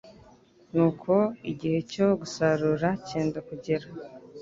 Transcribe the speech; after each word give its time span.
Nuko 0.73 1.13
igihe 1.51 1.79
cyo 1.91 2.07
gusarura 2.21 2.89
cyenda 3.07 3.37
kugera, 3.47 3.85